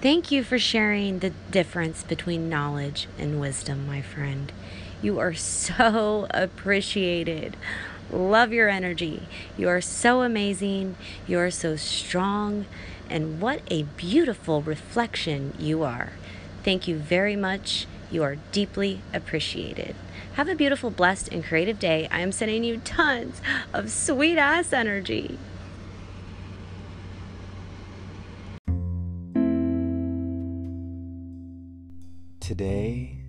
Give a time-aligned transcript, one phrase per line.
[0.00, 4.52] Thank you for sharing the difference between knowledge and wisdom, my friend.
[5.02, 7.56] You are so appreciated.
[8.08, 9.22] Love your energy.
[9.56, 10.94] You are so amazing.
[11.26, 12.66] You are so strong.
[13.10, 16.12] And what a beautiful reflection you are.
[16.62, 17.88] Thank you very much.
[18.08, 19.96] You are deeply appreciated.
[20.34, 22.06] Have a beautiful, blessed, and creative day.
[22.12, 23.42] I am sending you tons
[23.74, 25.38] of sweet ass energy.
[32.48, 33.20] Today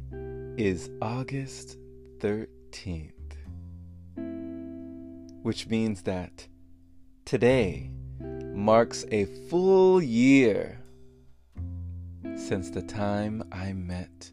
[0.56, 1.78] is August
[2.20, 3.12] 13th,
[5.44, 6.48] which means that
[7.26, 7.92] today
[8.54, 10.80] marks a full year
[12.38, 14.32] since the time I met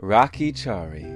[0.00, 1.12] Rakhi Chari,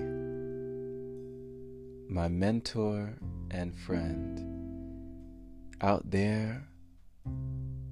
[2.11, 3.17] my mentor
[3.53, 6.69] and friend, out there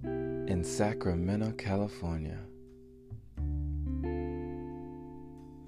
[0.03, 2.39] in Sacramento, California.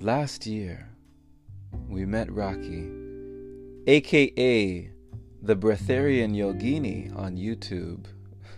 [0.07, 0.89] Last year,
[1.89, 4.89] we met Rakhi, aka
[5.43, 8.07] the Breatharian Yogini on YouTube,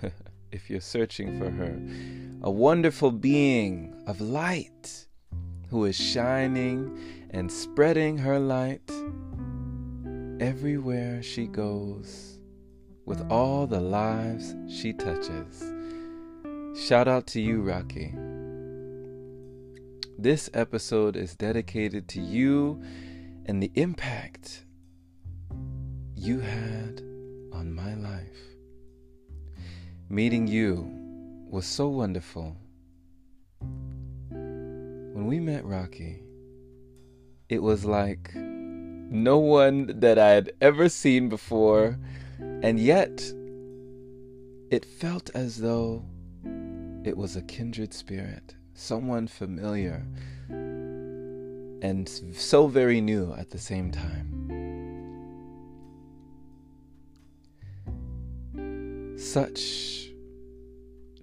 [0.52, 1.80] if you're searching for her.
[2.42, 5.06] A wonderful being of light
[5.70, 6.98] who is shining
[7.30, 8.92] and spreading her light
[10.40, 12.40] everywhere she goes
[13.06, 15.64] with all the lives she touches.
[16.78, 18.37] Shout out to you, Rakhi.
[20.20, 22.82] This episode is dedicated to you
[23.46, 24.64] and the impact
[26.16, 27.00] you had
[27.52, 28.40] on my life.
[30.08, 30.90] Meeting you
[31.48, 32.56] was so wonderful.
[34.30, 36.20] When we met Rakhi,
[37.48, 41.96] it was like no one that I had ever seen before,
[42.40, 43.22] and yet
[44.72, 46.04] it felt as though
[47.04, 50.04] it was a kindred spirit someone familiar
[51.82, 54.46] and so very new at the same time.
[59.18, 60.10] Such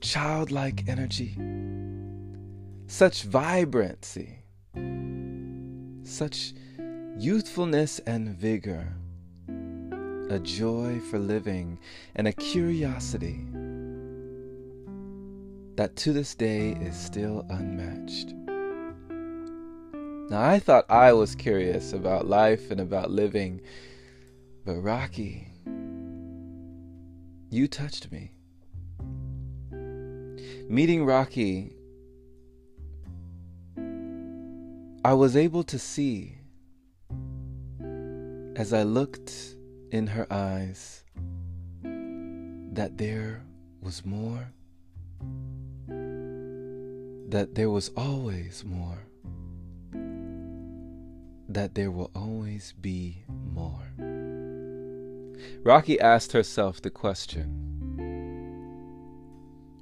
[0.02, 1.38] childlike energy,
[2.88, 4.40] such vibrancy,
[6.03, 6.53] such
[7.18, 8.94] youthfulness and vigor,
[10.30, 11.80] a joy for living,
[12.16, 13.46] and a curiosity
[15.75, 18.34] that to this day is still unmatched.
[20.30, 23.62] Now, I thought I was curious about life and about living,
[24.66, 25.47] but Rakhi,
[27.50, 28.31] you touched me.
[30.68, 31.74] Meeting Rakhi,
[35.03, 36.38] I was able to see
[38.56, 39.56] as I looked
[39.92, 41.03] in her eyes
[41.84, 43.44] that there
[43.81, 44.47] was more
[47.35, 49.09] that there was always more,
[51.50, 53.91] that there will always be more.
[55.62, 57.44] Rakhi asked herself the question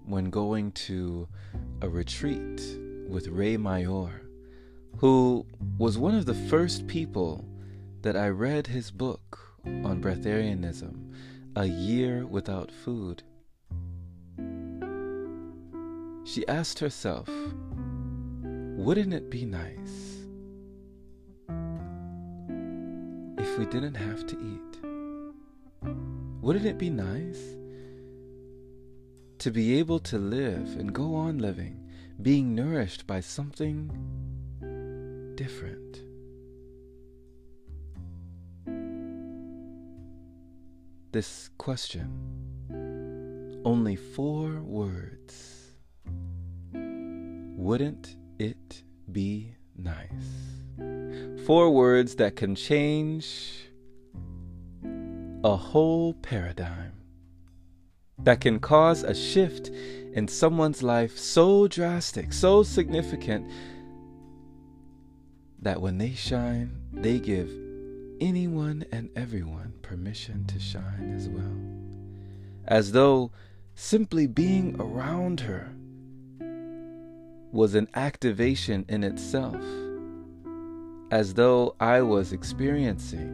[0.08, 1.28] when going to
[1.84, 2.60] a retreat
[3.08, 4.22] with Ray Maor,
[4.98, 5.46] who
[5.78, 7.46] was one of the first people
[8.02, 11.14] that I read his book on breatharianism,
[11.56, 13.22] A Year Without Food.
[16.26, 17.30] She asked herself,
[18.44, 20.24] wouldn't it be nice
[23.38, 24.80] if we didn't have to eat?
[26.42, 27.56] Wouldn't it be nice
[29.40, 31.90] to be able to live and go on living,
[32.22, 33.92] being nourished by something
[35.36, 36.02] different?
[41.12, 42.10] This question,
[43.66, 45.63] only four words
[47.64, 51.46] wouldn't it be nice?
[51.46, 53.70] Four words that can change
[55.46, 56.92] a whole paradigm,
[58.20, 63.50] that can cause a shift in someone's life so drastic, so significant,
[65.62, 67.50] that when they shine, they give
[68.20, 71.58] anyone and everyone permission to shine as well.
[72.66, 73.32] As though
[73.74, 75.74] simply being around her
[77.54, 79.64] was an activation in itself,
[81.12, 83.30] as though I was experiencing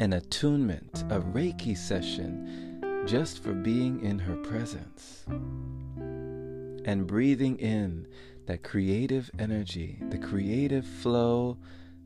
[0.00, 5.24] an attunement, a Reiki session, just for being in her presence
[6.84, 8.08] and breathing in
[8.46, 11.56] that creative energy, the creative flow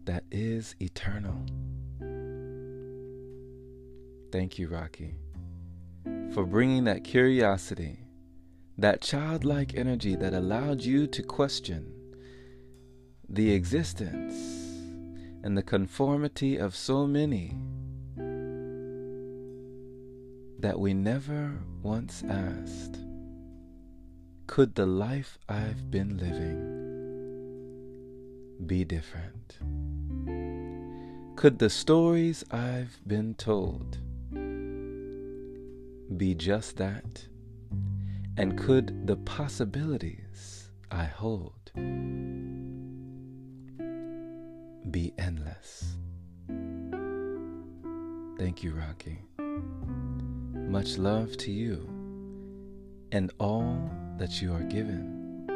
[0.05, 1.47] that is eternal.
[4.31, 5.15] Thank you, Rakhi,
[6.35, 8.01] for bringing that curiosity
[8.81, 11.93] that childlike energy that allowed you to question
[13.29, 14.35] the existence
[15.44, 17.55] and the conformity of so many
[20.59, 22.99] that we never once asked
[24.47, 26.81] could the life I've been living
[28.67, 29.59] be different?
[31.37, 33.99] Could the stories I've been told
[36.19, 37.30] be just that?
[38.37, 41.73] And could the possibilities I hold
[44.91, 45.97] be endless?
[48.38, 49.19] Thank you, Rakhi.
[50.71, 51.88] Much love to you
[53.12, 55.47] and all that you are given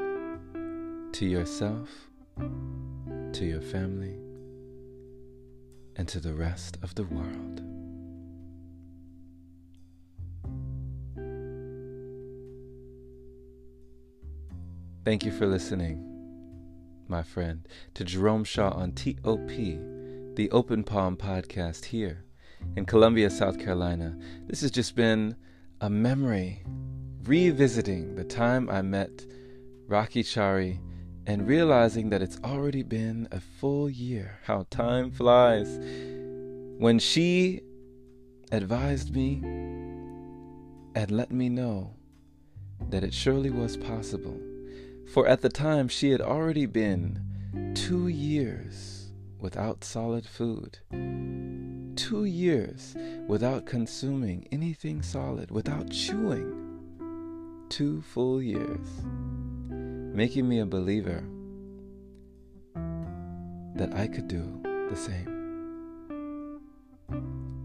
[1.13, 1.89] to yourself,
[2.37, 4.19] to your family,
[5.97, 7.63] and to the rest of the world.
[15.05, 16.03] Thank you for listening,
[17.09, 19.49] my friend, to Jerome Shaw on TOP,
[20.35, 22.25] the Open Palm podcast here
[22.75, 24.17] in Columbia, South Carolina.
[24.47, 25.37] This has just been
[25.83, 26.65] a memory,
[27.25, 29.27] revisiting the time I met
[29.89, 30.81] Rakhi Chari
[31.27, 34.39] and realizing that it's already been a full year.
[34.45, 35.69] How time flies.
[36.79, 37.61] When she
[38.53, 39.43] advised me
[40.95, 41.93] and let me know
[42.89, 44.41] that it surely was possible
[45.07, 50.79] for at the time she had already been two years without solid food,
[51.97, 52.97] two years
[53.27, 58.87] without consuming anything solid, without chewing, two full years,
[60.15, 61.23] making me a believer
[63.75, 66.61] that I could do the same.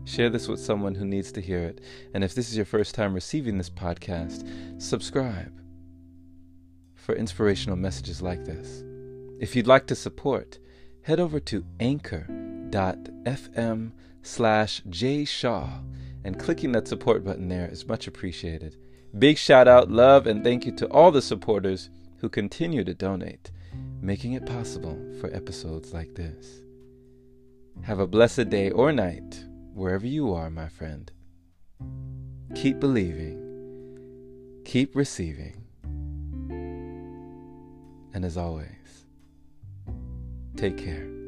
[0.05, 1.81] Share this with someone who needs to hear it.
[2.15, 5.53] And if this is your first time receiving this podcast, subscribe
[6.99, 8.83] for inspirational messages like this.
[9.39, 10.59] If you'd like to support,
[11.01, 12.31] head over to anchor.fm
[14.21, 15.83] slash jshaw
[16.23, 18.75] and clicking that support button there is much appreciated.
[19.17, 23.51] Big shout out, love, and thank you to all the supporters who continue to donate,
[24.01, 26.61] making it possible for episodes like this.
[27.83, 31.09] Have a blessed day or night, wherever you are, my friend.
[32.55, 35.68] Keep believing, keep receiving
[38.13, 39.05] and as always,
[40.55, 41.18] take care.